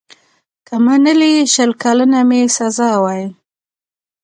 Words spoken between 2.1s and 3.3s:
مي سزا وای